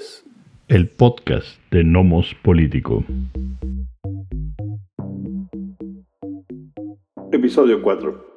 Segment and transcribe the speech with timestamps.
[0.00, 0.24] es
[0.68, 3.04] el podcast de Nomos Político.
[7.30, 8.36] Episodio 4.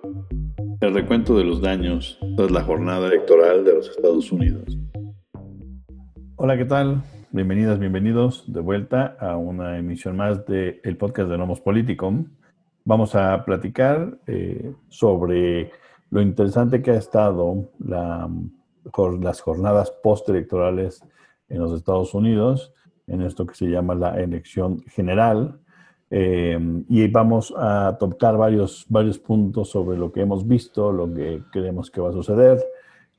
[0.82, 4.78] El recuento de los daños tras la jornada electoral de los Estados Unidos.
[6.36, 7.02] Hola, ¿qué tal?
[7.32, 12.14] Bienvenidas, bienvenidos de vuelta a una emisión más del el podcast de Nomos Político.
[12.84, 15.72] Vamos a platicar eh, sobre
[16.10, 18.30] lo interesante que ha estado la
[19.22, 21.02] las jornadas postelectorales
[21.54, 22.74] en los Estados Unidos,
[23.08, 25.60] en esto que se llama la elección general.
[26.10, 26.60] Eh,
[26.90, 31.90] y vamos a tocar varios, varios puntos sobre lo que hemos visto, lo que creemos
[31.90, 32.64] que va a suceder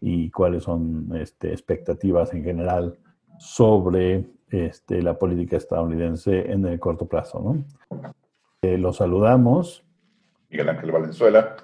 [0.00, 2.96] y cuáles son este, expectativas en general
[3.38, 7.40] sobre este, la política estadounidense en el corto plazo.
[7.40, 7.64] ¿no?
[8.62, 9.84] Eh, los saludamos.
[10.50, 11.56] Miguel Ángel Valenzuela.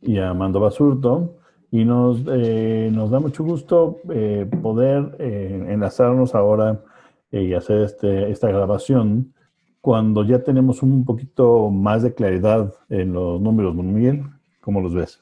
[0.00, 1.37] Y Amando Basurto
[1.70, 6.82] y nos, eh, nos da mucho gusto eh, poder eh, enlazarnos ahora
[7.30, 9.34] y hacer este, esta grabación
[9.82, 13.74] cuando ya tenemos un poquito más de claridad en los números.
[13.74, 14.24] Miguel,
[14.60, 15.20] ¿cómo los ves?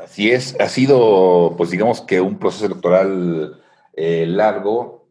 [0.00, 3.60] Así es, ha sido, pues digamos que un proceso electoral
[3.96, 5.08] largo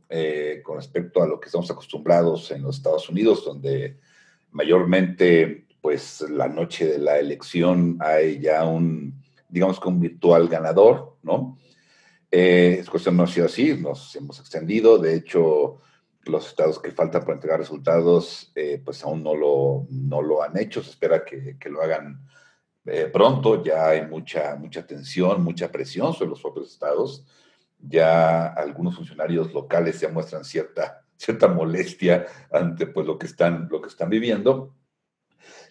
[0.63, 3.97] con respecto a lo que estamos acostumbrados en los Estados Unidos, donde
[4.51, 11.17] mayormente, pues la noche de la elección hay ya un digamos que un virtual ganador,
[11.23, 11.57] ¿no?
[12.31, 15.79] Eh, es cuestión no ha sido así, nos hemos extendido, de hecho,
[16.23, 20.57] los estados que faltan para entregar resultados, eh, pues aún no lo, no lo han
[20.57, 22.25] hecho, se espera que, que lo hagan
[22.85, 27.25] eh, pronto, ya hay mucha, mucha tensión, mucha presión sobre los propios estados,
[27.79, 33.81] ya algunos funcionarios locales ya muestran cierta, cierta molestia ante pues, lo, que están, lo
[33.81, 34.75] que están viviendo.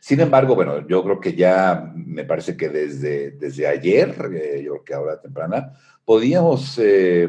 [0.04, 4.72] Sin embargo, bueno, yo creo que ya me parece que desde, desde ayer, eh, yo
[4.72, 5.72] creo que ahora temprana,
[6.04, 7.26] podíamos eh,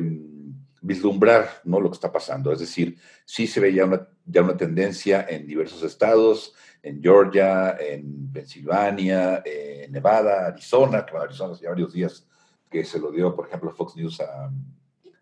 [0.82, 1.80] vislumbrar ¿no?
[1.80, 2.52] lo que está pasando.
[2.52, 6.54] Es decir, sí se ve ya una, ya una tendencia en diversos estados,
[6.84, 12.28] en Georgia, en Pensilvania, en Nevada, Arizona, que bueno, Arizona hace varios días
[12.70, 14.52] que se lo dio, por ejemplo, Fox News a,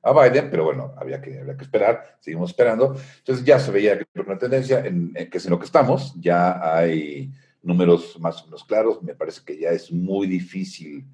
[0.02, 2.96] a Biden, pero bueno, había que, había que esperar, seguimos esperando.
[3.20, 7.32] Entonces ya se veía una tendencia en, que es en lo que estamos, ya hay
[7.64, 11.06] números más o menos claros, me parece que ya es muy difícil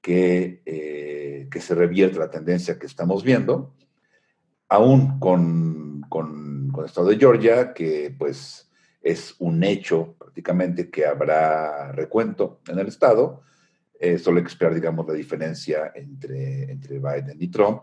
[0.00, 3.74] que, eh, que se revierta la tendencia que estamos viendo,
[4.68, 8.70] aún con, con, el estado de Georgia, que pues
[9.02, 13.42] es un hecho prácticamente que habrá recuento en el estado,
[14.22, 17.82] solo hay que esperar, digamos, la diferencia entre, entre Biden y Trump,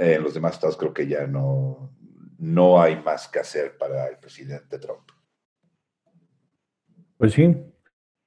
[0.00, 1.92] en eh, los demás estados creo que ya no,
[2.38, 5.10] no hay más que hacer para el presidente Trump.
[7.20, 7.54] Pues sí,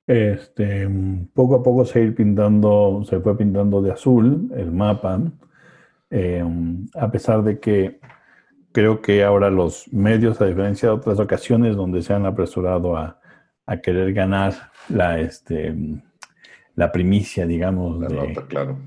[0.07, 0.87] este,
[1.33, 5.19] poco a poco se, ir pintando, se fue pintando de azul el mapa,
[6.09, 6.45] eh,
[6.93, 7.99] a pesar de que
[8.71, 13.19] creo que ahora los medios, a diferencia de otras ocasiones donde se han apresurado a,
[13.65, 14.53] a querer ganar
[14.89, 15.75] la, este,
[16.75, 18.77] la primicia, digamos, la nota, claro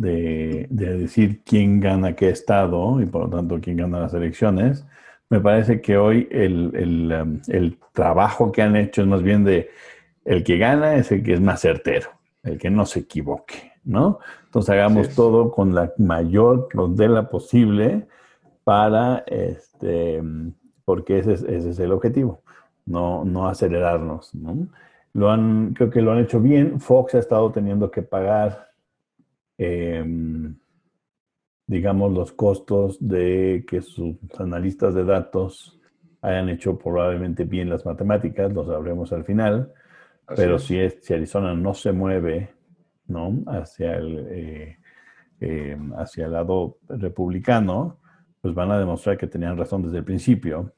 [0.00, 4.86] de, decir quién gana qué estado y por lo tanto quién gana las elecciones.
[5.30, 9.70] Me parece que hoy el, um, el, trabajo que han hecho es más bien de
[10.24, 12.10] el que gana es el que es más certero,
[12.42, 14.18] el que no se equivoque, ¿no?
[14.44, 18.06] Entonces hagamos todo con la mayor rondela posible
[18.64, 20.22] para, este,
[20.84, 22.42] porque ese es, ese es el objetivo,
[22.84, 24.68] no, no acelerarnos, ¿no?
[25.12, 26.80] Lo han, creo que lo han hecho bien.
[26.80, 28.70] Fox ha estado teniendo que pagar
[29.62, 30.56] Em,
[31.70, 35.78] digamos, los costos de que sus analistas de datos
[36.20, 39.72] hayan hecho probablemente bien las matemáticas, lo sabremos al final,
[40.34, 42.50] pero si, es, si Arizona no se mueve
[43.06, 43.44] ¿no?
[43.46, 44.78] Hacia, el, eh,
[45.38, 47.98] em, hacia el lado republicano,
[48.40, 50.72] pues van a demostrar que tenían razón desde el principio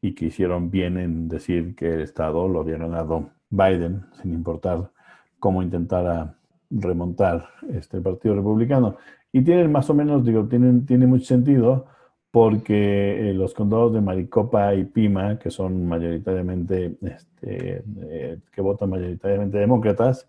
[0.00, 4.90] y que hicieron bien en decir que el Estado lo había ganado Biden, sin importar
[5.38, 6.38] cómo intentara
[6.70, 8.96] remontar este Partido Republicano.
[9.36, 11.84] Y tienen más o menos, digo, tienen, tiene mucho sentido
[12.30, 18.88] porque eh, los condados de Maricopa y Pima, que son mayoritariamente, este, eh, que votan
[18.88, 20.26] mayoritariamente demócratas,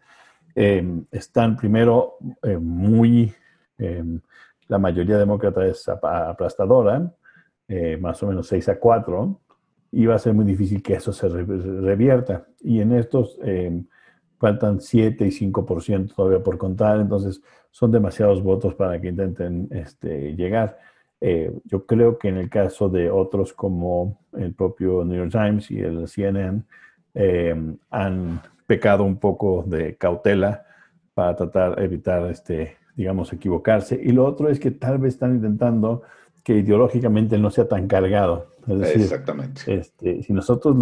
[0.53, 2.17] eh, están primero
[2.59, 3.33] muy,
[4.67, 7.09] la mayoría demócrata es aplastadora,
[8.01, 9.39] más o menos 6 a 4,
[9.93, 12.45] y va a ser muy difícil que eso se revierta.
[12.59, 13.39] Y en estos
[14.37, 17.41] faltan 7 y 5% todavía por contar, entonces
[17.71, 20.77] son demasiados votos para que intenten este, llegar.
[21.19, 25.71] Eh, yo creo que en el caso de otros como el propio New York Times
[25.71, 26.63] y el CNN,
[27.15, 27.55] eh,
[27.89, 30.65] han pecado un poco de cautela
[31.13, 33.99] para tratar de evitar, este, digamos, equivocarse.
[34.01, 36.03] Y lo otro es que tal vez están intentando
[36.47, 38.47] que ideológicamente no sea tan cargado.
[38.69, 39.63] Exactamente.
[39.67, 40.77] Este, si nosotros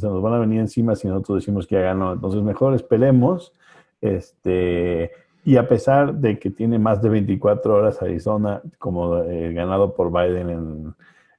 [0.00, 3.52] se nos van a venir encima si nosotros decimos que ya ganó, entonces mejor esperemos.
[4.00, 5.12] Este,
[5.44, 10.10] y a pesar de que tiene más de 24 horas Arizona como eh, ganado por
[10.10, 10.94] Biden en,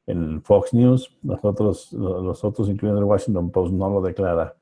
[0.07, 4.55] en, Fox News, los otros, los otros, incluyendo el Washington Post, no lo declara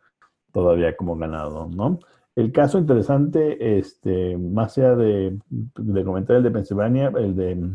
[0.51, 1.99] todavía como ganado, ¿no?
[2.35, 5.37] El caso interesante, este, más allá de,
[5.77, 7.69] de comentar el de Pensilvania, el de,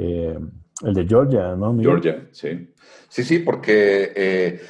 [0.00, 0.38] eh,
[0.84, 1.76] el de Georgia, ¿no?
[1.76, 2.72] Georgia, sí.
[3.08, 4.60] Sí, sí, porque eh,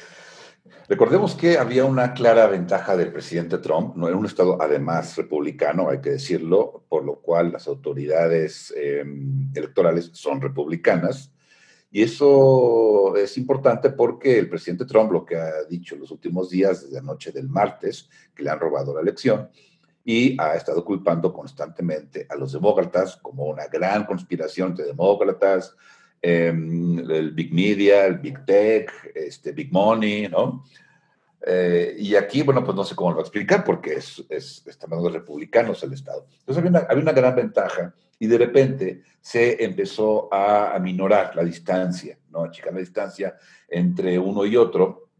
[0.87, 5.89] recordemos que había una clara ventaja del presidente Trump, no era un estado además republicano,
[5.89, 11.31] hay que decirlo, por lo cual las autoridades em, electorales son republicanas.
[11.91, 16.81] Y eso es importante porque el presidente Trump lo que ha dicho los últimos días,
[16.81, 19.49] desde la noche del martes, que le han robado la elección,
[20.11, 25.75] y ha estado culpando constantemente a los demócratas como una gran conspiración de demócratas,
[26.19, 30.63] em, el Big Media, el Big Tech, este, Big Money, ¿no?
[31.45, 34.65] Eh, y aquí, bueno, pues no sé cómo lo va a explicar porque es, es,
[34.65, 36.25] están hablando de republicanos el Estado.
[36.39, 41.43] Entonces había una, había una gran ventaja y de repente se empezó a aminorar la
[41.43, 42.45] distancia, ¿no?
[42.45, 45.11] Achicar la distancia entre uno y otro.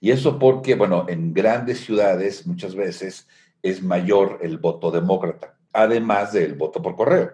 [0.00, 3.28] Y eso porque, bueno, en grandes ciudades muchas veces
[3.62, 7.30] es mayor el voto demócrata, además del voto por correo.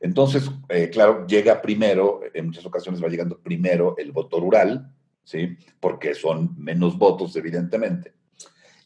[0.00, 4.90] Entonces, eh, claro, llega primero, en muchas ocasiones va llegando primero el voto rural,
[5.24, 5.56] ¿sí?
[5.78, 8.14] Porque son menos votos, evidentemente.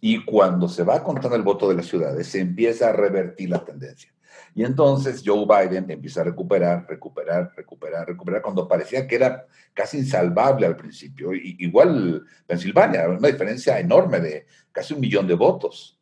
[0.00, 3.64] Y cuando se va contando el voto de las ciudades, se empieza a revertir la
[3.64, 4.12] tendencia.
[4.54, 9.98] Y entonces Joe Biden empieza a recuperar, recuperar, recuperar, recuperar, cuando parecía que era casi
[9.98, 11.32] insalvable al principio.
[11.32, 15.98] igual Pensilvania, una diferencia enorme de casi un millón de votos.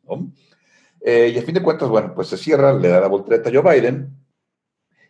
[1.05, 3.53] Eh, y a fin de cuentas, bueno, pues se cierra, le da la voltereta a
[3.53, 4.15] Joe Biden.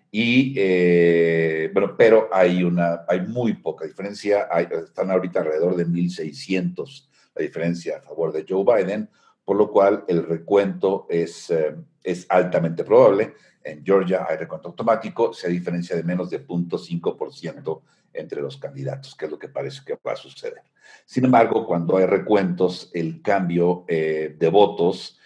[0.09, 4.47] Y, eh, bueno, pero hay, una, hay muy poca diferencia.
[4.85, 9.09] están ahorita alrededor de 1.600 la diferencia a favor de Joe Biden
[9.45, 13.33] por lo cual el recuento es, eh, es altamente probable.
[13.63, 17.81] En Georgia hay recuento automático, se diferencia de menos de 0.5%
[18.13, 20.61] entre los candidatos, que es lo que parece que va a suceder.
[21.05, 25.17] Sin embargo, cuando hay recuentos, el cambio de votos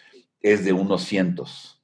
[0.53, 1.81] es de unos cientos.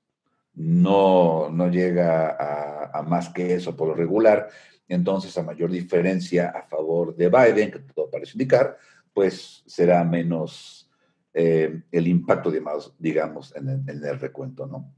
[0.56, 4.50] No, no llega a, más que eso por lo regular.
[4.88, 8.77] Entonces, a mayor diferencia a favor de Biden, que todo parece indicar,
[9.13, 10.92] pues será menos,
[11.33, 14.94] eh, el impacto, digamos, digamos en, el, recuento, ¿no?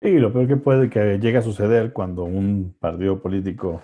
[0.00, 3.82] Sí, lo peor que puede que llegue a suceder cuando un partido político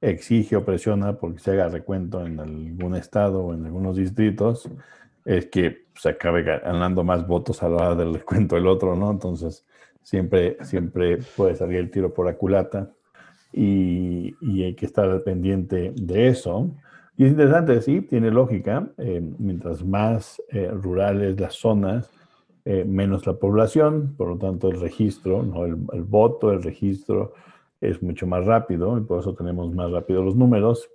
[0.00, 4.70] exige o presiona porque se haga recuento en algún estado o en algunos distritos,
[5.26, 9.10] es que se acabe ganando más votos a la hora del recuento del otro, ¿no?
[9.10, 9.66] Entonces,
[10.02, 12.90] siempre, siempre puede salir el tiro por la culata
[13.52, 16.70] y, y hay que estar pendiente de eso.
[17.16, 18.88] Y es interesante, sí, tiene lógica.
[18.98, 22.10] Eh, mientras más eh, rurales las zonas,
[22.64, 25.64] eh, menos la población, por lo tanto el registro, ¿no?
[25.64, 27.32] el, voto, el registro
[27.80, 30.90] es mucho más rápido y por eso tenemos más rápido los números.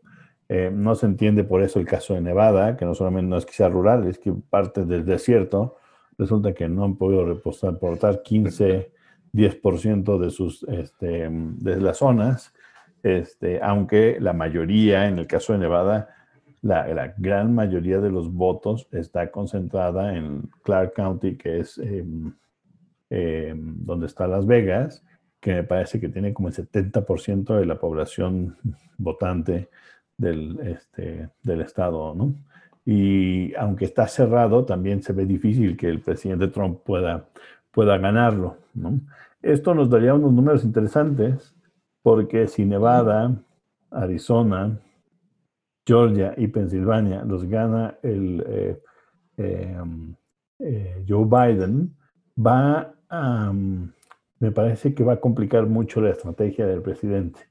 [0.71, 3.69] No se entiende por eso el caso de Nevada, que no solamente no es sea
[3.69, 5.77] rural, es que parte del desierto.
[6.17, 8.91] Resulta que no han podido reportar 15,
[9.33, 12.53] 10% de, sus, este, de las zonas
[13.03, 16.09] este, aunque la mayoría, en el caso de Nevada,
[16.61, 22.33] la, gran mayoría de los votos está concentrada en Clark County, que es em,
[23.09, 25.03] em, donde está Las Vegas,
[25.39, 28.57] que me parece que tiene como el 70% de la población
[28.97, 29.69] votante
[30.21, 32.33] del, este, del estado, ¿no?
[32.85, 37.25] Y aunque está cerrado, también se ve difícil que el presidente Trump pueda,
[37.71, 38.99] pueda ganarlo, ¿no?
[39.41, 41.55] Esto nos daría unos números interesantes
[42.03, 43.35] porque si Nevada,
[43.89, 44.79] Arizona,
[45.85, 48.79] Georgia y Pensilvania los gana el eh,
[49.37, 50.15] em,
[50.59, 51.95] eh, Joe Biden,
[52.37, 57.50] va a, me parece que va a complicar mucho la estrategia del presidente.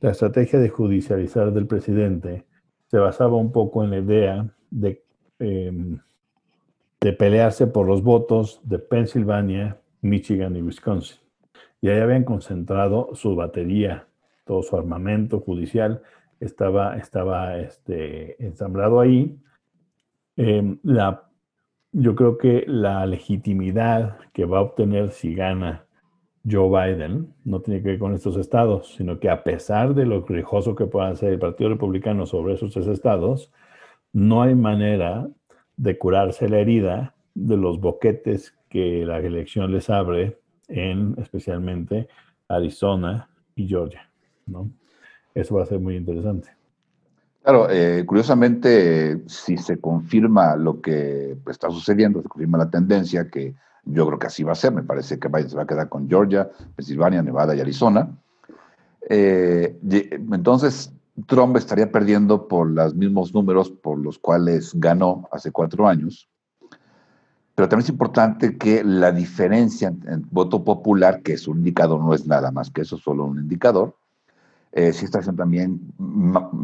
[0.00, 2.44] La estrategia de judicializar del presidente
[2.86, 5.02] se basaba un poco en la idea de,
[5.38, 5.98] em,
[7.00, 11.28] de pelearse por los votos de Pensilvania, Michigan y Wisconsin
[11.80, 14.08] y ahí habían concentrado su batería,
[14.44, 16.02] todo su armamento judicial
[16.40, 19.38] estaba, estaba este, ensamblado ahí.
[20.36, 21.28] Em, la,
[21.92, 25.84] yo creo que la legitimidad que va a obtener si gana
[26.50, 30.24] Joe Biden no tiene que ver con estos estados, sino que a pesar de lo
[30.24, 33.52] rijoso que pueda ser el Partido Republicano sobre esos tres estados,
[34.12, 35.28] no hay manera
[35.76, 40.38] de curarse la herida de los boquetes que la elección les abre
[40.68, 42.08] en especialmente
[42.48, 44.10] Arizona y Georgia,
[44.46, 44.70] ¿no?
[45.34, 46.50] eso va a ser muy interesante.
[47.42, 53.54] Claro, eh, curiosamente, si se confirma lo que está sucediendo, se confirma la tendencia, que
[53.90, 55.88] yo creo que así va a ser, me parece que Biden se va a quedar
[55.88, 58.08] con Georgia, Pensilvania, Nevada y Arizona.
[59.08, 60.92] Eh, entonces,
[61.26, 66.28] Trump estaría perdiendo por los mismos números por los cuales ganó hace cuatro años.
[67.54, 72.14] Pero también es importante que la diferencia en voto popular, que es un indicador, no
[72.14, 73.96] es nada más que eso, solo un indicador,
[74.70, 75.80] eh, sí está haciendo también,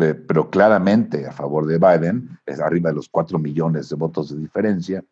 [0.00, 4.31] eh, pero claramente a favor de Biden, es arriba de los 4 millones de votos
[4.31, 5.02] de diferencia.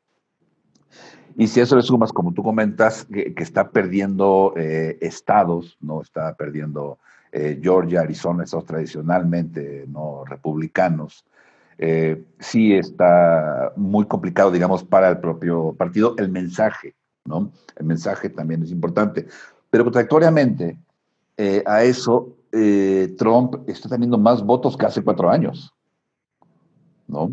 [1.36, 6.34] Y si eso le sumas, como tú comentas, que, está perdiendo eh, estados, no está
[6.34, 6.98] perdiendo
[7.62, 11.24] Georgia, Arizona, estados tradicionalmente no republicanos,
[12.38, 17.50] sí está muy complicado, digamos, para el propio partido el mensaje, ¿no?
[17.76, 19.26] El mensaje también es importante.
[19.70, 20.76] Pero contradictoriamente
[21.64, 25.72] a eso, eh, Trump está teniendo más votos que hace cuatro años,
[27.08, 27.32] ¿no?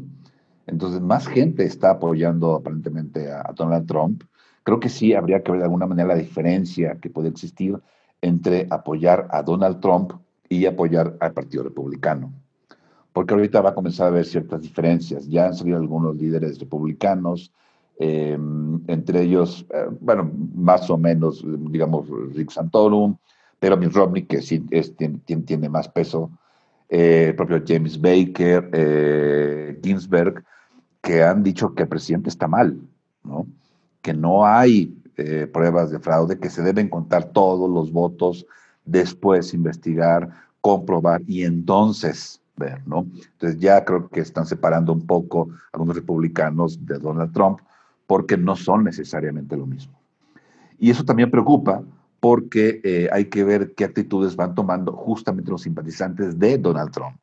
[0.72, 4.24] Entonces, más gente está apoyando aparentemente a, Donald Trump.
[4.64, 7.78] Creo que sí habría que ver de alguna manera la diferencia que puede existir
[8.22, 10.14] entre apoyar a Donald Trump
[10.48, 12.32] y apoyar al Partido Republicano.
[13.14, 15.28] Porque ahorita va a comenzar a haber ciertas diferencias.
[15.28, 17.52] Ya han salido algunos líderes republicanos,
[17.98, 23.18] em, entre ellos, eh, bueno, más o menos, digamos, Rick Santorum,
[23.60, 24.60] pero Mitt Romney, que sí
[25.46, 26.32] tiene, más peso,
[26.88, 30.44] eh, el propio James Baker, eh, Ginsberg,
[31.02, 32.80] que han dicho que el presidente está mal,
[33.24, 33.48] ¿no?
[34.02, 38.46] que no hay eh, pruebas de fraude, que se deben contar todos los votos,
[38.86, 40.30] después investigar,
[40.62, 43.06] comprobar y entonces ver, ¿no?
[43.14, 47.60] Entonces ya creo que están separando un poco a algunos republicanos de Donald Trump
[48.08, 49.98] porque no son necesariamente lo mismo.
[50.78, 51.84] Y eso también preocupa
[52.20, 57.22] porque eh, hay que ver qué actitudes van tomando justamente los simpatizantes de Donald Trump,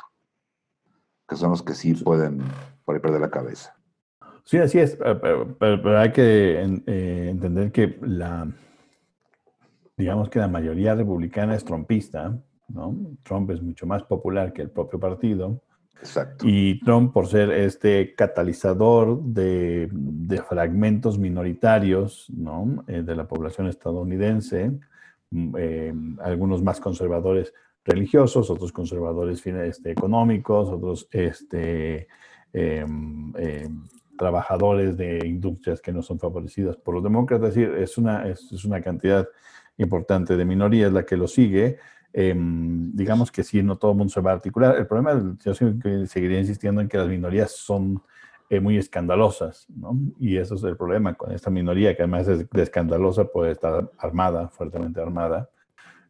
[1.29, 2.41] que son los que sí pueden
[2.87, 3.77] por perder la cabeza.
[4.45, 8.49] Sí, así es, pero, hay que eh, entender que la,
[9.97, 12.39] digamos que la mayoría republicana es trumpista,
[12.69, 12.97] ¿no?
[13.25, 15.61] Trump es mucho más popular que el propio partido.
[15.99, 16.45] Exacto.
[16.47, 19.91] Y Trump, por ser este catalizador de,
[20.49, 22.85] fragmentos minoritarios ¿no?
[22.87, 24.71] Eh, de la población estadounidense,
[25.31, 27.53] mm, eh, algunos más conservadores
[27.85, 32.09] religiosos, otros conservadores este, económicos, otros este,
[34.17, 37.51] trabajadores de industrias que no son favorecidas por los demócratas.
[37.51, 39.29] Es decir, es una, es una cantidad
[39.77, 41.79] importante de minorías la que lo sigue
[42.19, 44.75] Em, digamos que sí, no todo el mundo se va a articular.
[44.79, 48.03] El problema, yo seguiría insistiendo en que las minorías son
[48.49, 49.67] eh, muy escandalosas.
[50.19, 54.49] Y eso es el problema con esta minoría, que además es escandalosa, puede estar armada,
[54.49, 55.51] fuertemente armada,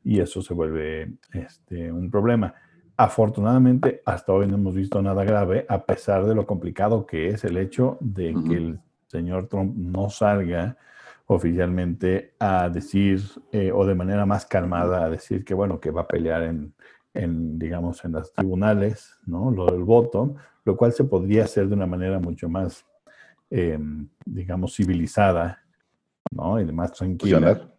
[0.05, 2.55] y eso se vuelve este, un problema.
[2.97, 7.45] Afortunadamente, hasta hoy no hemos visto nada grave, a pesar de lo complicado que es
[7.45, 10.79] el hecho de que el señor Trump no salga
[11.27, 13.21] oficialmente a decir,
[13.53, 16.73] eh, o de manera más calmada, a decir que, bueno, que va a pelear en,
[17.13, 19.51] en, digamos, en los tribunales, ¿no?
[19.51, 22.87] Lo del voto, lo cual se podría hacer de una manera mucho más,
[23.51, 25.63] em, digamos, civilizada,
[26.31, 26.61] ¿no?
[26.61, 27.76] Y más tranquila.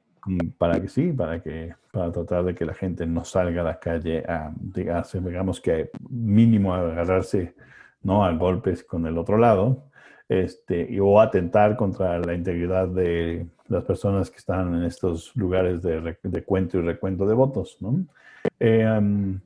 [0.57, 3.79] Para que sí, para que, para tratar de que la gente no salga a la
[3.79, 7.55] calle a, digamos que mínimo agarrarse,
[8.03, 8.25] ¿no?
[8.25, 9.87] A golpes con el otro lado
[10.29, 16.17] este, o atentar contra la integridad de las personas que están en estos lugares de,
[16.21, 17.77] de cuento y recuento de votos.
[17.79, 18.05] ¿no?
[18.59, 19.39] Eh,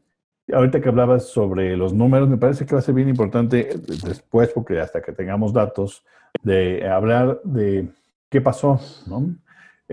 [0.52, 3.70] ahorita que hablabas sobre los números, me parece que va a ser bien importante
[4.04, 6.04] después, porque hasta que tengamos datos,
[6.44, 7.88] de hablar de
[8.30, 8.80] qué pasó.
[9.08, 9.36] ¿no?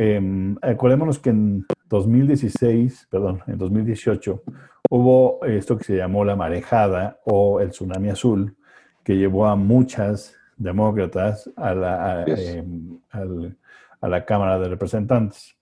[0.01, 4.45] Eh, acordémonos que en 2016, perdón, en 2018,
[4.91, 8.57] hubo esto que se llamó la marejada o el tsunami azul,
[9.03, 15.57] que llevó a muchas demócratas a la, em, a, la Cámara de Representantes.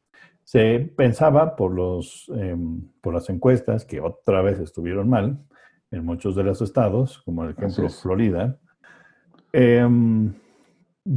[0.45, 5.39] Se pensaba por, los, em, por las encuestas que otra vez estuvieron mal
[5.91, 8.59] en muchos de los estados, como el ejemplo Florida.
[9.51, 10.35] Em,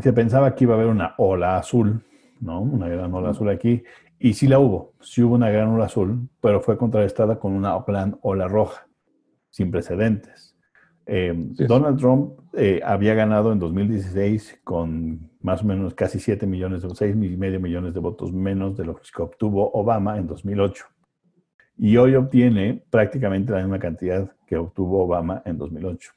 [0.01, 2.01] se pensaba que iba a haber una ola azul,
[2.39, 2.61] ¿no?
[2.61, 3.83] Una gran ola azul aquí.
[4.19, 7.85] Y sí la hubo, sí hubo una gran ola azul, pero fue contrarrestada con una
[7.85, 8.87] plan ola roja,
[9.49, 10.55] sin precedentes.
[11.05, 11.33] Eh,
[11.67, 16.93] Donald Trump eh, había ganado en 2016 con más o menos casi 7 millones, o
[16.93, 20.85] 6 y medio millones de votos menos de lo que obtuvo Obama en 2008.
[21.77, 26.11] Y hoy obtiene prácticamente la misma cantidad que obtuvo Obama en 2008.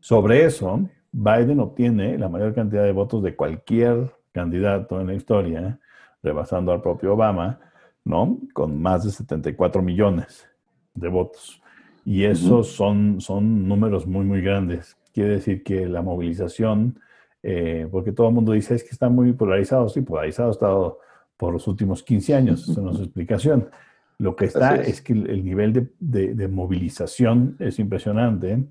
[0.00, 5.78] Sobre eso, Biden obtiene la mayor cantidad de votos de cualquier candidato en la historia,
[6.22, 7.58] rebasando al propio Obama,
[8.04, 8.38] ¿no?
[8.52, 10.46] Con más de 74 millones
[10.94, 11.62] de votos.
[12.04, 14.98] Y esos son, son números muy, muy grandes.
[15.14, 17.00] Quiere decir que la movilización,
[17.42, 20.98] eh, porque todo el mundo dice es que está muy polarizado, sí, polarizado ha estado
[21.38, 23.70] por los últimos 15 años, esa no es explicación.
[24.18, 25.02] Lo que está es.
[25.02, 28.64] que el nivel de, movilización es impresionante.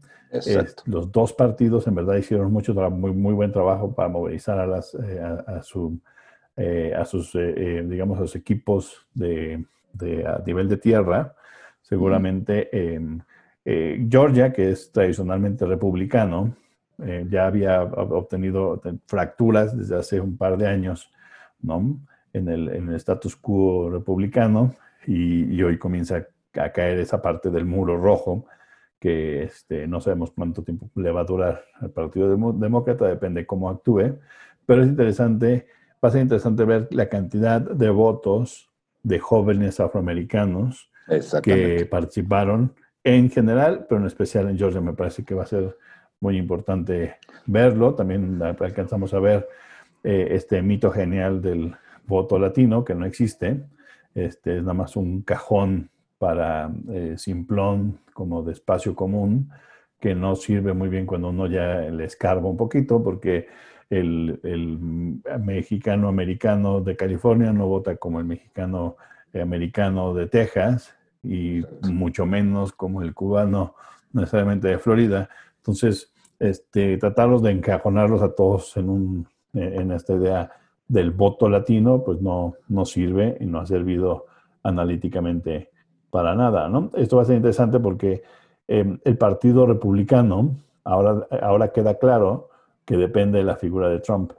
[0.86, 4.96] los dos partidos en verdad hicieron mucho muy, muy buen trabajo para movilizar a, las,
[4.96, 6.00] eh, a, su,
[6.58, 9.64] eh, a sus, eh, digamos, a sus equipos de,
[10.26, 11.36] a nivel de tierra.
[11.82, 12.70] Seguramente
[14.10, 16.56] Georgia, que es tradicionalmente republicano,
[17.30, 21.12] ya había obtenido fracturas desde hace un par de años,
[21.62, 22.00] ¿no?
[22.34, 24.76] En el, en el status quo republicano
[25.08, 28.46] y, hoy comienza a caer esa parte del muro rojo
[29.00, 33.70] que este, no sabemos cuánto tiempo le va a durar al Partido Demócrata, depende cómo
[33.70, 34.18] actúe,
[34.66, 35.68] pero es interesante,
[36.04, 38.70] va a ser interesante ver la cantidad de votos
[39.04, 40.90] de jóvenes afroamericanos
[41.44, 44.82] que participaron en general, pero en especial en Georgia.
[44.82, 45.78] Me parece que va a ser
[46.20, 47.94] muy importante verlo.
[47.94, 49.48] También alcanzamos a ver
[50.04, 51.76] eh, este mito genial del
[52.08, 53.64] voto latino, que no existe,
[54.16, 59.52] este, es nada más un cajón para eh, simplón como de espacio común
[60.00, 63.48] que no sirve muy bien cuando uno ya le escarba un poquito porque
[63.90, 64.40] el,
[65.42, 68.98] mexicano americano de California no vota como el mexicano
[69.34, 73.76] americano de Texas y mucho menos como el cubano
[74.14, 75.30] necesariamente de Florida.
[75.58, 80.52] Entonces, este, tratarlos de encajonarlos a todos en, un, en esta idea
[80.88, 84.26] del voto latino, pues no, no sirve y no ha servido
[84.64, 85.72] analíticamente
[86.10, 86.70] para nada.
[86.70, 86.92] ¿no?
[86.96, 88.24] Esto va a ser interesante porque
[88.68, 92.50] em, el Partido Republicano, ahora, ahora queda claro
[92.86, 94.32] que depende de la figura de Trump.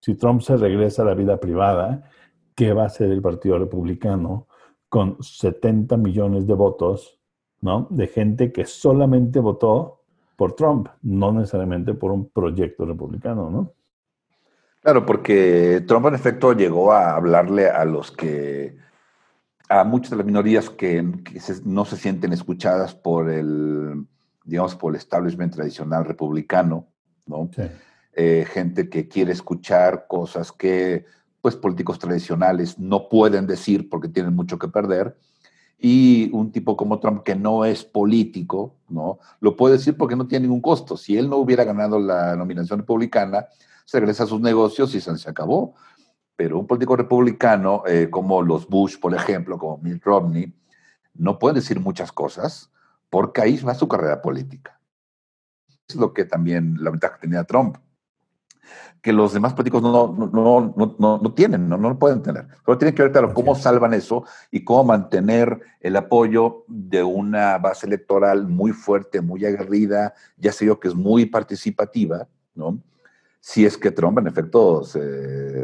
[0.00, 2.08] Si Trump se regresa a la vida privada,
[2.54, 4.46] ¿qué va a hacer el Partido Republicano
[4.88, 7.18] con 70 millones de votos
[7.60, 7.86] ¿no?
[7.90, 10.02] de gente que solamente votó
[10.36, 13.72] por Trump, no necesariamente por un proyecto republicano, ¿no?
[14.86, 18.76] Claro, porque Trump en efecto llegó a hablarle a los que,
[19.68, 21.04] a muchas de las minorías que,
[21.64, 24.06] no se sienten escuchadas por el,
[24.44, 26.86] digamos, por el establishment tradicional republicano,
[27.26, 27.50] ¿no?
[28.12, 31.04] Eh, gente que quiere escuchar cosas que,
[31.40, 35.16] pues, políticos tradicionales no pueden decir porque tienen mucho que perder.
[35.78, 39.18] Y un tipo como Trump, que no es político, ¿no?
[39.40, 40.96] Lo puede decir porque no tiene ningún costo.
[40.96, 43.46] Si él no hubiera ganado la nominación republicana,
[43.84, 45.74] se regresa a sus negocios y se, acabó.
[46.34, 50.52] Pero un político republicano, eh, como los Bush, por ejemplo, como Mitt Romney,
[51.14, 52.70] no pueden decir muchas cosas
[53.08, 54.80] porque ahí va su carrera política.
[55.88, 57.76] Es lo que también la ventaja tenía Trump,
[59.02, 62.46] que los demás políticos no, no, no, no tienen, no, lo pueden tener.
[62.64, 67.58] Pero tienen que ver, claro, cómo salvan eso y cómo mantener el apoyo de una
[67.58, 72.80] base electoral muy fuerte, muy aguerrida, ya sé yo que es muy participativa, ¿no?
[73.46, 74.98] si es que Trump en efecto se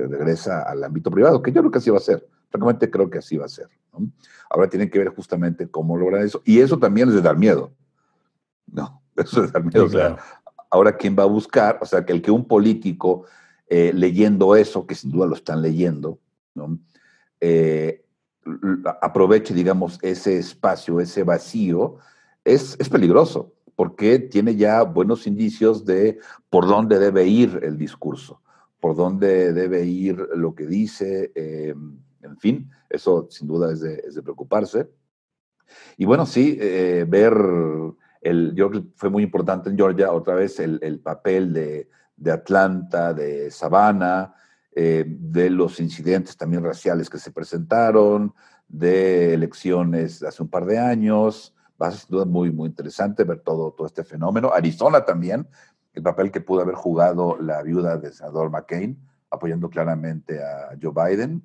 [0.06, 2.24] regresa al ámbito privado, que yo creo que así va a ser.
[2.48, 3.66] Francamente creo que así va a ser.
[4.48, 6.40] Ahora tienen que ver justamente cómo lograr eso.
[6.44, 7.72] Y eso también es de dar miedo.
[8.68, 10.16] No, eso es de dar miedo.
[10.72, 13.26] Ahora quién va a buscar, o sea, que el que un político
[13.68, 16.18] eh, leyendo eso, que sin duda lo están leyendo,
[17.40, 18.04] eh,
[19.00, 21.98] aproveche, digamos, ese espacio, ese vacío,
[22.44, 26.18] es, es peligroso porque tiene ya buenos indicios de
[26.50, 28.42] por dónde debe ir el discurso,
[28.80, 31.74] por dónde debe ir lo que dice, eh,
[32.22, 34.90] en fin, eso sin duda es de, preocuparse.
[35.96, 37.34] Y bueno, sí, eh, ver,
[38.22, 41.88] el, yo fue muy importante en Georgia otra vez el, papel de,
[42.30, 44.34] Atlanta, de Savannah,
[44.74, 48.32] eh, de los incidentes también raciales que se presentaron,
[48.68, 53.24] de elecciones hace un par de años, va a ser sin duda muy, muy interesante
[53.24, 54.52] ver todo, todo este fenómeno.
[54.54, 55.46] Arizona también,
[55.92, 58.98] el papel que pudo haber jugado la viuda del senador McCain,
[59.30, 61.42] apoyando claramente a Joe Biden.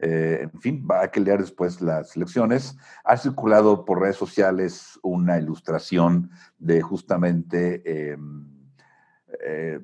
[0.00, 2.76] Eh, en fin, va a leer después las elecciones.
[3.04, 8.46] Ha circulado por redes sociales una ilustración de justamente em,
[9.44, 9.80] eh,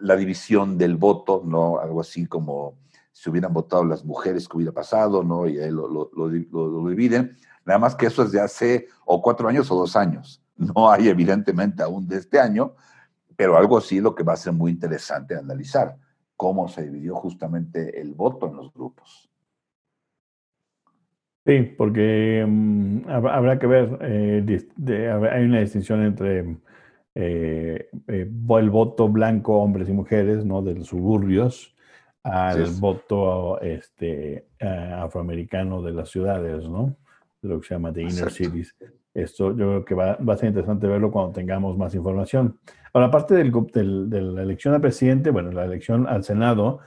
[0.00, 1.78] la división del voto, ¿no?
[1.78, 2.78] Algo así como
[3.12, 5.46] si hubieran votado las mujeres que hubiera pasado, ¿no?
[5.46, 7.36] Y lo, lo, lo, lo dividen.
[7.64, 10.42] Nada más que eso es de hace o cuatro años o dos años.
[10.56, 12.74] No hay evidentemente aún de este año,
[13.36, 15.96] pero algo así lo que va a ser muy interesante analizar,
[16.36, 19.31] cómo se dividió justamente el voto en los grupos.
[21.44, 24.44] Sí, porque mm, habrá que ver, eh,
[25.32, 26.56] hay una distinción entre
[27.14, 30.62] eh, eh, el voto blanco, hombres y mujeres, ¿no?
[30.62, 31.74] De los suburbios,
[32.22, 36.96] al voto este, afroamericano de las ciudades, ¿no?
[37.42, 38.76] de lo que se llama The Inner Cities.
[39.14, 42.58] Esto yo creo que va, a ser interesante verlo cuando tengamos más información.
[42.92, 43.52] Ahora, aparte del,
[44.08, 46.80] de la elección al presidente, bueno, la elección al Senado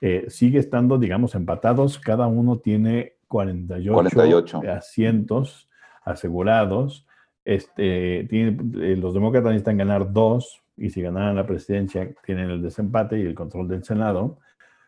[0.00, 1.98] eh, sigue estando, digamos, empatados.
[1.98, 5.68] Cada uno tiene 48, asientos
[6.04, 7.06] asegurados.
[7.44, 13.18] Este, tiene, los demócratas necesitan ganar dos y si ganaran la presidencia tienen el desempate
[13.18, 14.38] y el control del Senado.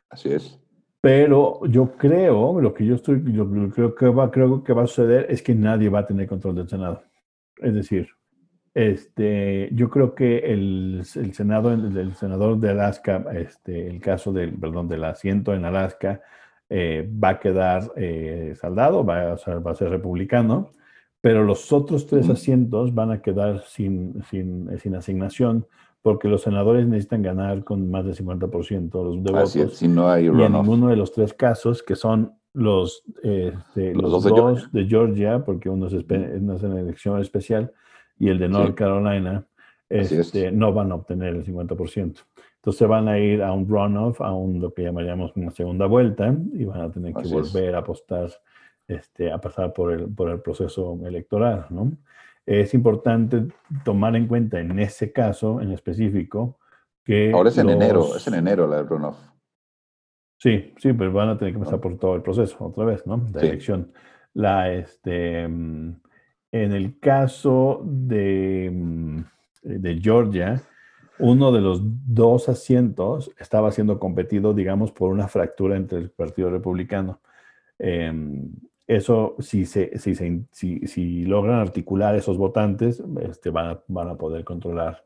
[0.08, 0.58] Así es.
[1.00, 4.86] Pero yo creo, lo que yo estoy, yo creo que va, creo que va a
[4.86, 7.02] suceder es que nadie va a tener control del Senado.
[7.56, 8.08] Es decir,
[8.74, 14.52] este, yo creo que el, el Senado, el, senador de Alaska, este, el caso del,
[14.52, 16.20] perdón, del asiento en Alaska,
[16.70, 20.70] eh, va a quedar eh, saldado, va a, va a ser republicano,
[21.20, 25.66] pero los otros tres asientos van a quedar sin, sin, sin asignación
[26.02, 29.76] porque los senadores necesitan ganar con más del 50% de votos.
[29.76, 34.10] si no hay y en ninguno de los tres casos, que son los, este, los,
[34.10, 35.44] dos, de, Georgia.
[35.44, 37.72] porque uno es, una elección especial,
[38.18, 39.46] y el de North Carolina,
[39.88, 42.16] este, no van a obtener el 50%.
[42.60, 46.34] Entonces van a ir a un runoff, a un, lo que llamaríamos una segunda vuelta,
[46.52, 48.30] y van a tener que volver a apostar,
[48.86, 51.92] este, a pasar por el, por el proceso electoral, ¿no?
[52.46, 53.46] es importante
[53.84, 56.58] tomar en cuenta en ese caso en específico
[57.04, 57.32] que...
[57.32, 59.16] Ahora es en enero, es en enero la runoff.
[60.36, 63.18] Sí, sí, pero van a tener que pasar por todo el proceso otra vez, ¿no?
[63.18, 63.92] De elección.
[64.32, 66.00] La, este, mm,
[66.52, 69.20] en el caso de, mm,
[69.62, 70.60] de Georgia,
[71.20, 76.50] uno de los dos asientos estaba siendo competido, digamos, por una fractura entre el Partido
[76.50, 77.20] Republicano.
[77.78, 78.50] Em,
[78.86, 84.08] eso, si, se, si, se, si, si, logran articular esos votantes, este, van, a, van
[84.08, 85.04] a poder controlar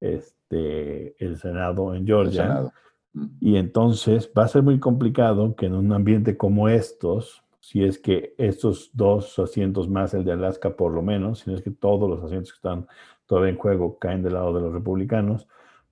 [0.00, 2.72] este, el Senado en Georgia.
[3.12, 3.26] Mm.
[3.40, 7.98] Y entonces va a ser muy complicado que en un ambiente como estos, si es
[7.98, 11.70] que estos dos asientos más el de Alaska por lo menos, si no es que
[11.70, 12.86] todos los asientos que están
[13.26, 15.48] todavía en juego caen del lado de los republicanos,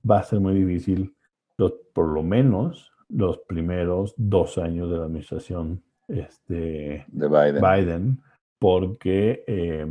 [0.08, 1.14] va a ser muy difícil,
[1.56, 8.20] los, por lo menos los primeros dos años de la administración este, de Biden.
[8.58, 9.86] porque eh,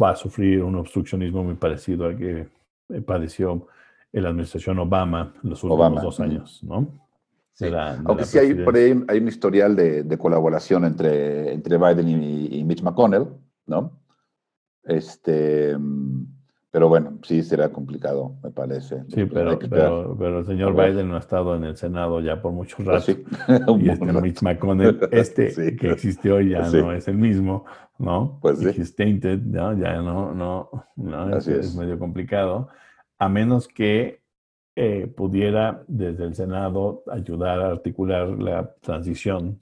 [0.00, 2.48] va a sufrir un obstruccionismo muy parecido al que
[2.88, 3.66] eh, padeció
[4.12, 7.04] la administración Obama en los últimos dos años, ¿no?
[8.04, 12.64] Aunque sí hay, por ahí hay un historial de, colaboración entre, entre Biden y, y,
[12.64, 13.26] Mitch McConnell,
[13.66, 14.00] ¿no?
[14.82, 15.76] Este,
[16.74, 19.04] pero bueno, sí será complicado, me parece.
[19.06, 19.56] Sí, pero,
[20.18, 23.00] pero, el señor Biden no ha estado en el Senado ya por mucho pues rato.
[23.12, 23.24] sí.
[23.80, 27.64] y este Mitch McConnell, este que existió ya no es el mismo,
[27.96, 28.40] ¿no?
[28.42, 28.70] Pues sí.
[28.76, 29.78] He's tainted, ¿no?
[29.78, 32.70] Ya no, no, no es, medio complicado.
[33.18, 34.24] A menos que
[34.74, 39.60] eh, pudiera desde el Senado ayudar a articular la transición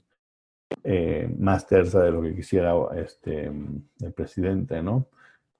[0.83, 3.51] eh, más tersa de lo que quisiera este,
[4.01, 5.09] el presidente, ¿no?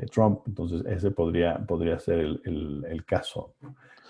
[0.05, 0.41] Trump.
[0.47, 3.53] Entonces, ese podría, podría ser el, el, caso.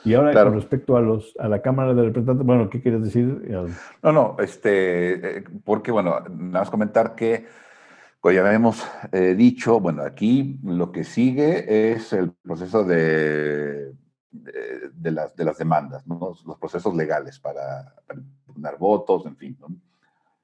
[0.05, 3.25] Y ahora, con respecto a, los, a la Cámara de Representantes, bueno, ¿qué quieres decir?
[4.01, 7.45] No, no, este, eh, porque, bueno, nada más comentar que,
[8.19, 13.93] pues ya hemos eh, dicho, bueno, aquí lo que sigue es el proceso de,
[14.31, 16.33] de, las, de las demandas, ¿no?
[16.45, 17.93] los procesos legales para,
[18.55, 19.57] dar votos, en fin.
[19.59, 19.67] ¿no?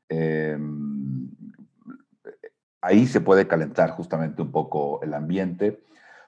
[0.07, 1.29] Em,
[2.81, 5.83] ahí se puede calentar justamente un poco el ambiente,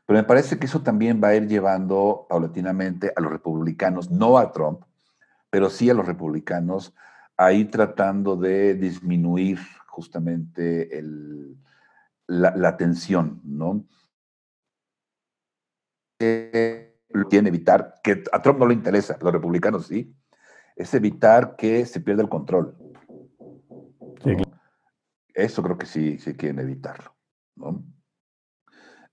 [0.05, 4.37] pero me parece que eso también va a ir llevando paulatinamente a los republicanos, no
[4.37, 4.81] a Trump,
[5.49, 6.93] pero sí a los republicanos,
[7.37, 10.89] a ir tratando de disminuir justamente
[12.27, 13.85] la, tensión, ¿no?
[17.29, 20.15] tiene evitar, que a Trump no le interesa, a los republicanos sí,
[20.75, 22.75] es evitar que se pierda el control.
[25.33, 27.15] Eso creo que sí, sí quieren evitarlo,
[27.55, 27.83] ¿no?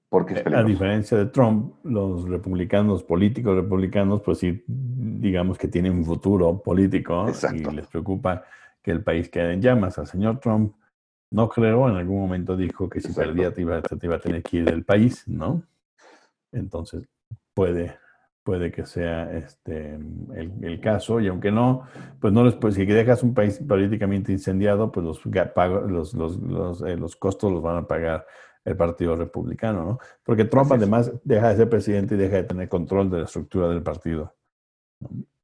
[0.08, 5.68] Porque es eh, A diferencia de Trump, los republicanos, políticos republicanos, pues sí, digamos que
[5.68, 8.44] tienen un futuro político y les preocupa
[8.82, 9.98] que el país quede en llamas.
[9.98, 10.74] Al señor Trump,
[11.30, 14.42] no creo, en algún momento dijo que si perdía te iba, te iba a tener
[14.42, 15.62] que ir del país, ¿no?
[16.52, 17.06] Entonces,
[17.52, 17.98] puede
[18.42, 19.98] puede que sea este,
[20.34, 21.86] el, caso, y aunque no,
[22.20, 26.96] pues no les pues si dejas un país políticamente incendiado, pues los, los, los, eh,
[26.96, 28.26] los, costos los van a pagar
[28.64, 29.98] el Partido Republicano, ¿no?
[30.24, 33.68] Porque Trump además deja de ser presidente y deja de tener control de la estructura
[33.68, 34.34] del partido.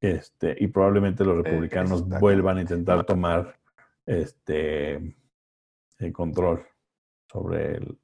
[0.00, 3.58] Este, y probablemente los eh, republicanos vuelvan a intentar tomar
[4.04, 5.16] este,
[5.98, 6.66] el control
[7.30, 7.98] sobre el,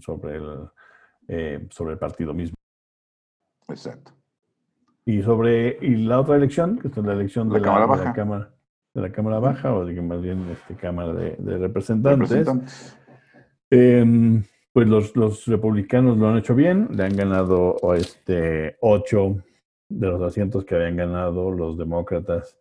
[0.00, 0.70] sobre el,
[1.28, 2.54] eh, sobre el partido mismo.
[3.68, 4.12] Exacto.
[5.06, 8.50] Y sobre y la otra elección, que es la elección de, la, cámara baja.
[8.94, 12.96] de la Cámara Baja, o de que más bien este, Cámara de, Representantes.
[13.70, 14.42] Em,
[14.74, 19.36] Pues los, los, republicanos lo han hecho bien, le han ganado este, ocho
[19.88, 22.58] de los asientos que habían ganado los demócratas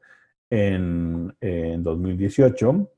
[0.47, 2.91] en, en 2018,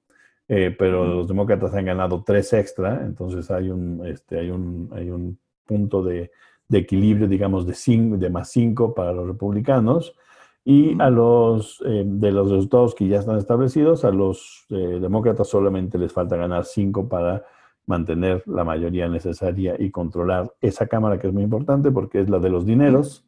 [0.50, 5.10] eh, pero los demócratas han ganado tres extra, entonces hay un, este, hay un, hay
[5.10, 6.32] un punto de,
[6.68, 10.16] de equilibrio, digamos, de, cinco, de más cinco para los republicanos.
[10.64, 15.48] Y a los eh, de los resultados que ya están establecidos, a los eh, demócratas
[15.48, 17.46] solamente les falta ganar cinco para
[17.86, 22.40] mantener la mayoría necesaria y controlar esa Cámara que es muy importante porque es la
[22.40, 23.26] de los dineros,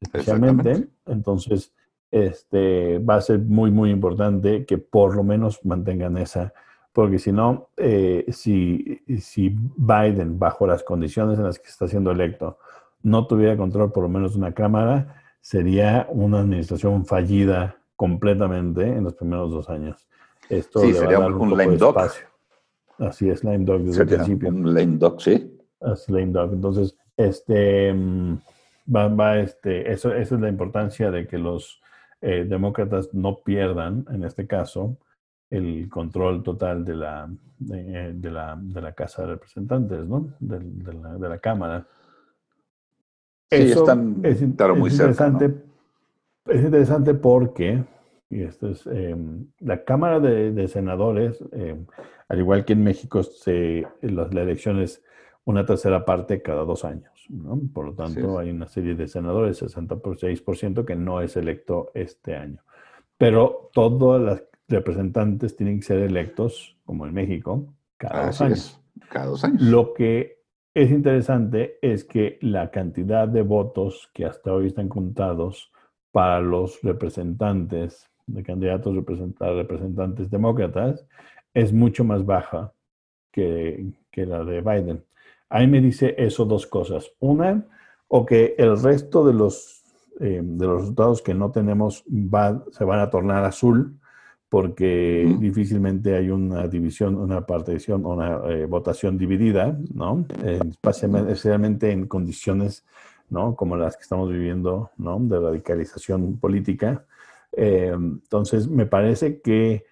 [0.00, 0.86] especialmente.
[1.06, 1.72] Entonces,
[2.12, 6.52] este, va a ser muy, muy importante que por lo menos mantengan esa,
[6.96, 12.10] porque si no, eh, si, si Biden, bajo las condiciones en las que está siendo
[12.10, 12.56] electo,
[13.02, 19.04] no tuviera control por lo menos de una Cámara, sería una administración fallida completamente en
[19.04, 20.08] los primeros dos años.
[20.48, 22.28] Esto sí, sería un, un lame Espacio.
[22.98, 24.48] Así es, lame dog desde el principio.
[24.48, 25.54] Un lame dog, sí.
[25.82, 26.54] Es lame dog.
[26.54, 28.38] Entonces, este, mm,
[28.96, 31.78] va, va este, eso, esa es la importancia de que los
[32.22, 34.96] eh, demócratas no pierdan, en este caso,
[35.50, 37.28] el control total de la,
[37.58, 40.34] de, de la, de la Casa de Representantes, ¿no?
[40.40, 41.86] De, de, la, de la, Cámara.
[43.50, 45.62] Sí, Eso están, es, claro, muy es interesante, cerca,
[46.46, 46.52] ¿no?
[46.52, 47.84] Es interesante porque
[48.28, 49.16] y esto es, eh,
[49.60, 51.76] la Cámara de, de Senadores, eh,
[52.28, 55.04] al igual que en México, se, las, la elección es
[55.44, 57.12] una tercera parte cada dos años.
[57.28, 57.60] ¿no?
[57.72, 62.58] Por lo tanto, hay una serie de senadores, 66%, que no es electo este año.
[63.16, 68.58] Pero todos los representantes tienen que ser electos, como en México, cada Así dos años.
[68.58, 69.08] Es.
[69.08, 69.62] Cada dos años.
[69.62, 70.42] Lo que
[70.74, 75.72] es interesante es que la cantidad de votos que hasta hoy están contados
[76.12, 78.94] para los representantes, de candidatos
[79.40, 81.06] a representantes demócratas,
[81.54, 82.72] es mucho más baja
[83.30, 85.04] que, que la de Biden.
[85.48, 87.10] Ahí me dice eso dos cosas.
[87.20, 87.64] Una,
[88.08, 89.82] o que el resto de los,
[90.20, 93.98] eh, de los resultados que no tenemos va, se van a tornar azul
[94.56, 95.38] porque mm.
[95.38, 100.24] difícilmente hay una división, una partición una eh, votación dividida, ¿no?
[100.42, 102.82] Eh, especialmente en condiciones,
[103.28, 103.54] ¿no?
[103.54, 105.18] Como las que estamos viviendo, ¿no?
[105.20, 107.04] De radicalización política.
[107.52, 109.84] Eh, entonces, me parece que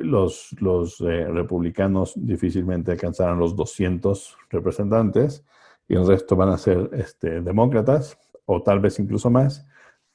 [0.00, 5.44] los, los republicanos difícilmente alcanzarán los 200 representantes
[5.86, 9.64] y el resto van a ser este, demócratas o tal vez incluso más,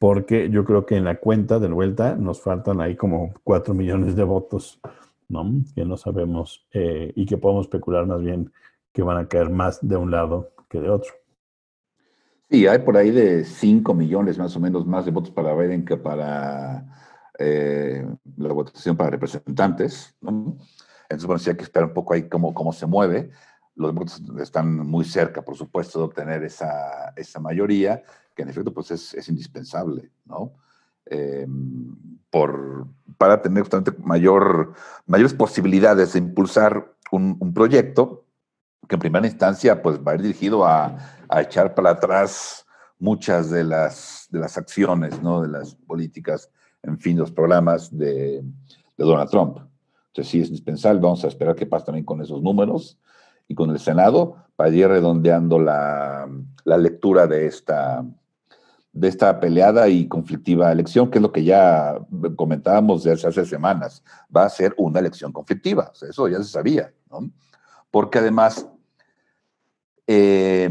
[0.03, 4.17] porque yo creo que en la cuenta de vuelta nos faltan ahí como 4 millones
[4.17, 4.81] de votos,
[5.29, 5.49] ¿no?
[5.73, 8.51] Que no sabemos eh, y que podemos especular más bien
[8.91, 11.13] que van a caer más de un lado que de otro.
[12.49, 15.85] Sí, hay por ahí de 5 millones más o menos más de votos para Biden
[15.85, 16.85] que para
[17.39, 20.17] eh, la votación para representantes.
[20.19, 20.57] ¿no?
[21.03, 23.29] Entonces, bueno, sí hay que esperar un poco ahí cómo, cómo se mueve.
[23.73, 28.03] Los demócratas están muy cerca, por supuesto, de obtener esa, esa mayoría,
[28.35, 30.53] que en efecto pues es, indispensable, ¿no?
[31.05, 31.45] Eh,
[32.29, 34.73] por, para tener justamente mayor,
[35.05, 38.25] mayores posibilidades de impulsar un, un, proyecto
[38.87, 42.65] que en primera instancia pues va a ir dirigido a, a echar para atrás
[42.99, 45.41] muchas de las, de las acciones, ¿no?
[45.41, 46.49] De las políticas
[46.83, 49.57] en fin, los programas de, de Donald Trump.
[50.07, 52.99] Entonces sí es indispensable, vamos a esperar qué pasa también con esos números
[53.47, 56.29] y con el Senado para ir redondeando la,
[56.65, 58.05] la lectura de esta,
[58.93, 61.99] de esta peleada y conflictiva elección, que es lo que ya
[62.35, 64.03] comentábamos desde hace semanas.
[64.35, 67.31] Va a ser una elección conflictiva, eso ya se sabía, ¿no?
[67.89, 68.67] Porque además,
[70.05, 70.69] eh,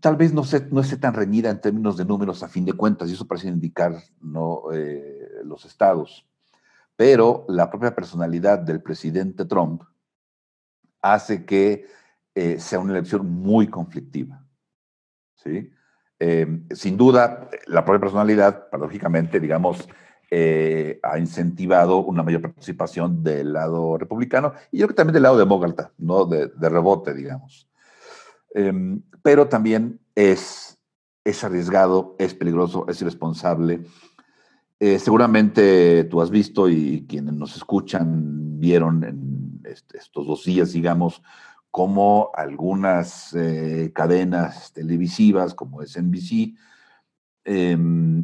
[0.00, 2.74] tal vez no, se, no esté tan reñida en términos de números a fin de
[2.74, 4.62] cuentas, y eso parece indicar ¿no?
[4.72, 6.24] Eh, los estados.
[6.94, 9.82] Pero la propia personalidad del presidente Trump
[11.02, 11.86] hace que
[12.34, 14.44] eh, sea una elección muy conflictiva.
[15.36, 15.70] ¿sí?
[16.18, 19.88] Eh, sin duda, la propia personalidad, paradójicamente, digamos,
[20.30, 25.22] eh, ha incentivado una mayor participación del lado republicano y yo creo que también del
[25.22, 26.24] lado demócrata, ¿no?
[26.24, 27.68] de, rebote, digamos.
[28.54, 30.78] Em, pero también es,
[31.22, 33.82] es arriesgado, es peligroso, es irresponsable.
[34.80, 41.22] Eh, seguramente tú has visto y quienes nos escuchan vieron en estos dos días, digamos,
[41.76, 46.56] cómo algunas eh, cadenas televisivas como es NBC
[47.44, 47.76] eh,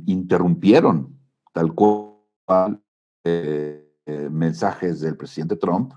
[0.06, 1.20] interrumpieron
[1.52, 2.80] tal cual
[3.22, 5.92] eh, eh, mensajes del presidente Trump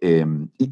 [0.00, 0.70] y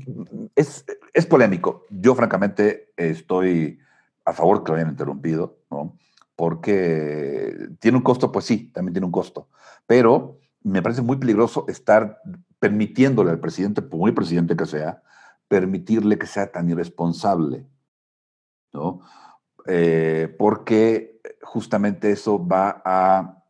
[0.54, 1.86] es, es, polémico.
[1.90, 3.80] Yo, francamente, estoy
[4.24, 5.98] a favor que lo hayan interrumpido, ¿no?
[6.36, 9.48] Porque tiene un costo, pues sí, también tiene un costo.
[9.86, 12.20] Pero me parece muy peligroso estar
[12.60, 15.02] permitiéndole al presidente, por muy presidente que sea,
[15.52, 17.66] permitirle que sea tan irresponsable,
[18.72, 19.02] ¿no?
[19.66, 23.44] Eh, porque justamente eso va a,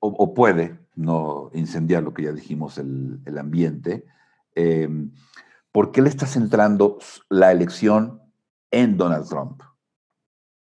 [0.00, 4.06] o, puede, no incendiar lo que ya dijimos, el, ambiente,
[4.56, 5.12] em,
[5.70, 6.98] porque él está centrando
[7.28, 8.20] la elección
[8.72, 9.62] en Donald Trump,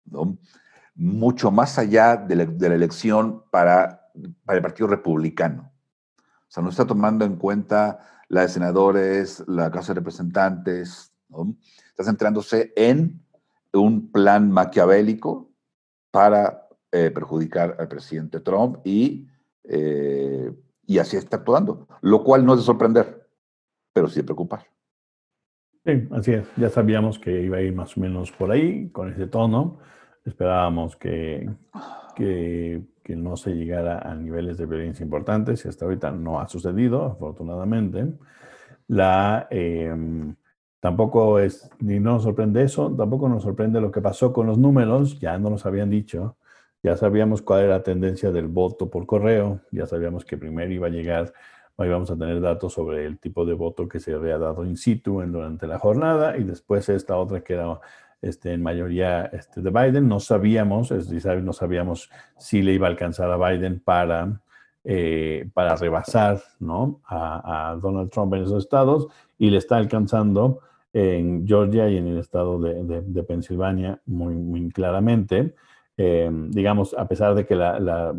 [0.04, 0.36] ¿no?
[0.94, 4.10] mucho más allá de la, elección para,
[4.44, 5.72] para, el Partido Republicano.
[6.56, 7.98] Sea, no está tomando en cuenta
[8.30, 11.12] la de senadores, la Casa de Representantes,
[11.90, 13.20] está centrándose en
[13.74, 15.50] un plan maquiavélico
[16.10, 19.28] para eh, perjudicar al presidente Trump y,
[19.64, 20.50] eh,
[20.86, 23.28] y así está actuando, lo cual no es de sorprender,
[23.92, 24.64] pero sí de preocupar.
[25.84, 26.46] Sí, así es.
[26.56, 29.78] Ya sabíamos que iba a ir más o menos por ahí, con ese tono.
[30.24, 31.50] Esperábamos que,
[32.14, 36.48] que, que no se llegara a niveles de violencia importantes y hasta ahorita no ha
[36.48, 38.04] sucedido, afortunadamente.
[38.88, 40.34] La, em,
[40.80, 45.20] tampoco es, ni nos sorprende eso, tampoco nos sorprende lo que pasó con los números,
[45.20, 46.36] ya no nos habían dicho,
[46.82, 50.88] ya sabíamos cuál era la tendencia del voto por correo, ya sabíamos que primero iba
[50.88, 51.32] a llegar,
[51.78, 55.22] íbamos a tener datos sobre el tipo de voto que se había dado in situ
[55.22, 57.78] en, durante la jornada y después esta otra que era
[58.22, 60.08] este, en mayoría este, de Biden.
[60.08, 64.40] No sabíamos, es decir, no sabíamos si le iba a alcanzar a Biden para,
[64.84, 66.42] eh, para rebasar
[67.08, 70.60] a, Donald Trump en esos estados y le está alcanzando
[70.92, 75.54] en Georgia y en el estado de, Pensilvania muy, claramente.
[75.98, 78.14] Eh, digamos, a pesar de que la,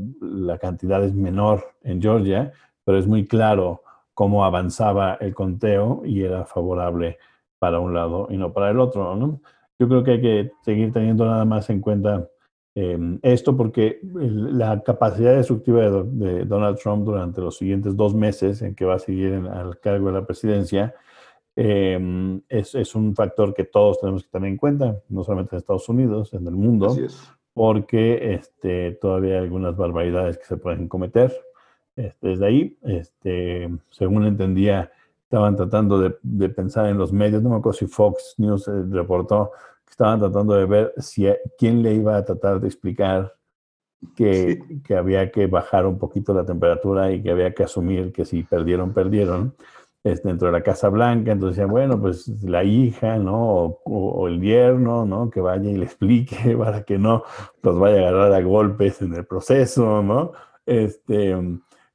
[0.59, 2.51] cantidad es menor en Georgia,
[2.83, 3.81] pero es muy claro
[4.13, 7.17] cómo avanzaba el conteo y era favorable
[7.59, 9.39] para un lado y no para el otro.
[9.79, 12.27] Yo creo que hay que seguir teniendo nada más en cuenta
[12.75, 18.75] em, esto porque la capacidad destructiva de, Donald Trump durante los siguientes dos meses en
[18.75, 20.93] que va a seguir al cargo de la presidencia
[21.59, 25.57] Em, es, es, un factor que todos tenemos que tener en cuenta, no solamente en
[25.57, 26.95] Estados Unidos, en el mundo,
[27.51, 31.35] porque este, todavía hay algunas barbaridades que se pueden cometer.
[31.95, 34.91] Este, desde ahí, este, según entendía,
[35.27, 38.83] estaban tratando de, de, pensar en los medios, no me acuerdo si Fox News eh,
[38.89, 39.51] reportó
[39.85, 43.35] que estaban tratando de ver si, quién le iba a tratar de explicar
[44.15, 48.23] que, que, había que bajar un poquito la temperatura y que había que asumir que
[48.23, 49.53] si perdieron, perdieron
[50.15, 53.79] dentro de la Casa Blanca, entonces decían, bueno, pues la hija, ¿no?
[53.83, 55.29] O, el yerno, ¿no?
[55.29, 57.23] Que vaya y le explique para que no
[57.61, 60.31] los vaya a agarrar a golpes en el proceso, ¿no?
[60.65, 61.35] Este,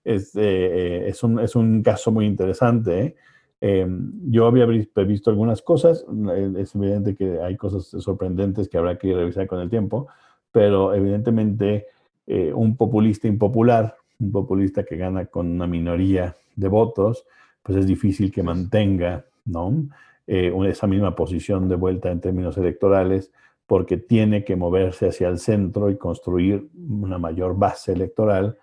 [0.05, 3.01] este es, un, es un caso muy interesante.
[3.01, 3.17] ¿eh?
[3.61, 8.99] Em, yo había visto algunas cosas, eh, es evidente que hay cosas sorprendentes que habrá
[8.99, 10.09] que revisar con el tiempo,
[10.51, 11.87] pero evidentemente
[12.55, 17.27] un populista impopular, un populista que gana con una minoría de votos,
[17.63, 19.89] pues es difícil que mantenga ¿no?
[20.27, 23.33] Eh, esa misma posición de vuelta en términos electorales,
[23.67, 28.59] porque tiene que moverse hacia el centro y construir una mayor base electoral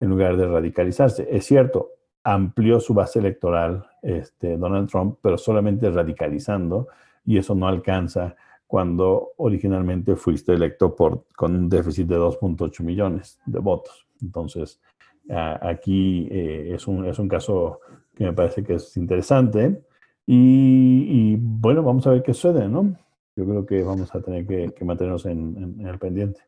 [0.00, 1.28] en lugar de radicalizarse.
[1.30, 1.90] Es cierto,
[2.24, 6.88] amplió su base electoral este, Donald Trump, pero solamente radicalizando,
[7.24, 13.38] y eso no alcanza cuando originalmente fuiste electo por, con un déficit de 2.8 millones
[13.46, 14.06] de votos.
[14.20, 14.80] Entonces,
[15.28, 17.80] aquí eh, es, un, es un caso
[18.14, 19.82] que me parece que es interesante.
[20.26, 22.96] Y, bueno, vamos a ver qué sucede, ¿no?
[23.36, 26.40] Yo creo que vamos a tener que, mantenernos en, el pendiente.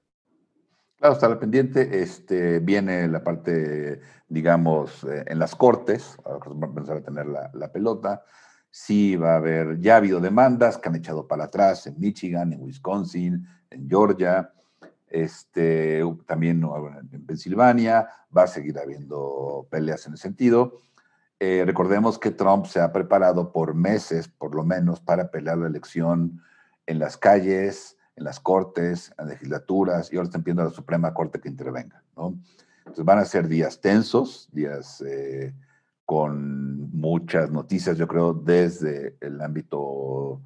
[0.99, 2.03] Claro, está el pendiente.
[2.03, 7.51] Este, viene la parte, digamos, eh, en las cortes, vamos a empezar a tener la,
[7.55, 8.25] la, pelota.
[8.69, 12.53] Sí va a haber, ya ha habido demandas que han echado para atrás en Michigan,
[12.53, 14.53] en Wisconsin, en Georgia,
[15.09, 16.65] este, también
[17.13, 18.09] en Pensilvania.
[18.37, 20.81] Va a seguir habiendo peleas en ese sentido.
[21.39, 25.69] Eh, recordemos que Trump se ha preparado por meses, por lo menos, para pelear la
[25.69, 26.43] elección
[26.87, 31.15] en las calles, en las cortes, en legislaturas, y ahora están pidiendo a la Suprema
[31.15, 32.03] Corte que intervenga.
[32.17, 32.39] ¿no?
[32.81, 35.55] Entonces van a ser días tensos, días eh,
[36.05, 40.43] con muchas noticias, yo creo, desde el ámbito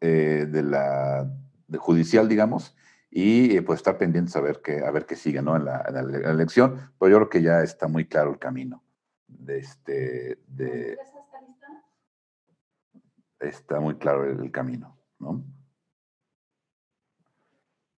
[0.00, 1.30] eh, de la
[1.78, 2.76] judicial, digamos,
[3.10, 5.56] y pues estar pendientes a ver qué, a ver qué sigue ¿no?
[5.56, 8.84] en, la, en la elección, pero yo creo que ya está muy claro el camino
[9.26, 10.96] de este, de,
[13.40, 15.42] está muy claro el, camino, ¿no?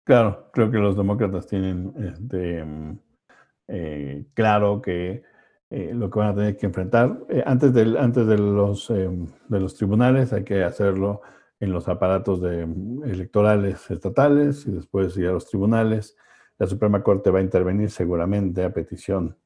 [0.05, 2.99] Claro, creo que los demócratas tienen este, mm,
[3.69, 5.23] eh, claro que
[5.71, 7.21] eh, lo que van a tener que enfrentar.
[7.29, 11.23] Eh, antes, del, antes de, los, de los tribunales hay que hacerlo
[11.61, 16.17] en los aparatos de, mm, electorales estatales y después ir a los tribunales.
[16.59, 19.37] La Suprema Corte va a intervenir seguramente a petición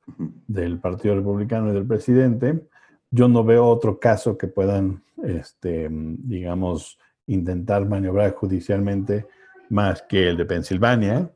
[0.47, 2.67] del Partido Republicano y del presidente.
[3.11, 9.27] Yo no veo otro caso que puedan, este, digamos, intentar maniobrar judicialmente
[9.71, 11.31] más que el de Pensilvania,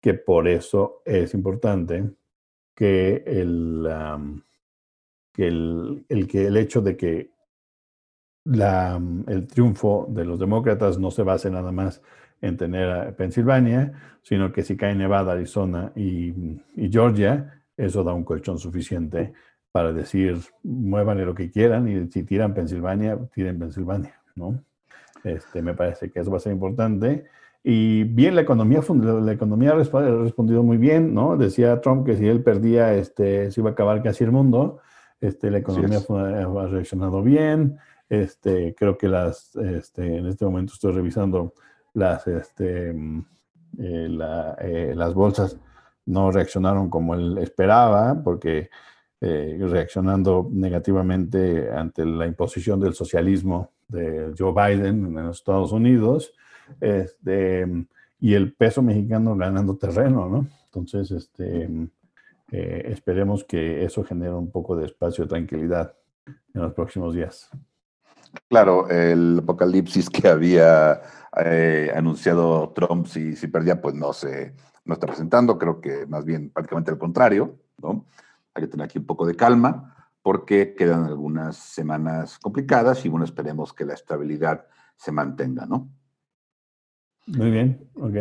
[0.00, 2.10] que por eso es importante
[2.74, 3.88] que el,
[5.32, 7.30] que el, hecho de que
[8.44, 12.02] la, el triunfo de los demócratas no se base nada más
[12.40, 16.28] en tener a Pensilvania, sino que si cae Nevada, Arizona y,
[16.76, 19.32] y Georgia, eso da un colchón suficiente
[19.74, 24.62] para decir, muévanle lo que quieran y si tiran Pensilvania, tiren Pensilvania, ¿no?
[25.24, 27.24] Este, me parece que eso va a ser importante.
[27.66, 31.38] Y bien, la economía, la economía ha respondido muy bien, ¿no?
[31.38, 34.80] Decía Trump que si él perdía, este, se iba a acabar casi el mundo.
[35.18, 37.78] Este, la economía ha reaccionado bien.
[38.10, 41.54] Este, creo que las, este, en este momento estoy revisando
[41.94, 45.58] las, este, eh, la, eh, las bolsas
[46.04, 48.68] no reaccionaron como él esperaba, porque
[49.22, 56.34] eh, reaccionando negativamente ante la imposición del socialismo de Joe Biden en los Estados Unidos,
[56.80, 57.66] este,
[58.20, 60.46] y el peso mexicano ganando terreno, ¿no?
[60.66, 61.68] Entonces, este,
[62.50, 65.94] eh, esperemos que eso genere un poco de espacio de tranquilidad
[66.26, 67.50] en los próximos días.
[68.48, 71.00] Claro, el apocalipsis que había
[71.44, 74.54] eh, anunciado Trump si, si perdía, pues no se
[74.84, 78.06] no está presentando, creo que más bien prácticamente al contrario, ¿no?
[78.54, 83.24] Hay que tener aquí un poco de calma porque quedan algunas semanas complicadas y bueno,
[83.24, 85.88] esperemos que la estabilidad se mantenga, ¿no?
[87.26, 88.14] Muy bien, ok.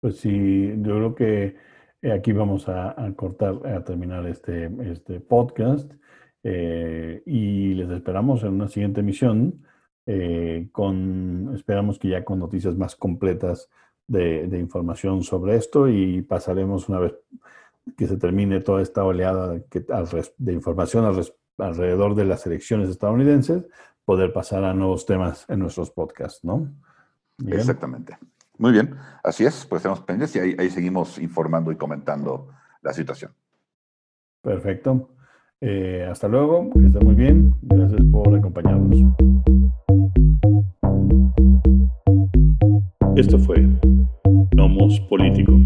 [0.00, 1.56] Pues sí, yo creo que
[2.02, 5.92] eh, aquí vamos a, cortar, a terminar este, este podcast
[6.42, 9.64] eh, y les esperamos en una siguiente emisión.
[10.06, 13.68] Eh, con, esperamos que ya con noticias más completas
[14.06, 17.14] de, de información sobre esto y pasaremos una vez
[17.96, 19.60] que se termine toda esta oleada
[20.38, 21.04] de información
[21.58, 23.66] alrededor de las elecciones estadounidenses,
[24.04, 26.72] poder pasar a nuevos temas en nuestros podcasts, ¿no?
[27.46, 28.16] Exactamente.
[28.58, 32.48] Muy bien, así es, pues estamos pendientes y ahí, seguimos informando y comentando
[32.82, 33.32] la situación.
[34.42, 35.10] Perfecto.
[35.62, 37.54] Eh, hasta luego, que estén muy bien.
[37.62, 38.98] Gracias por acompañarnos.
[43.16, 43.66] Esto fue
[44.54, 45.58] Nomos Político.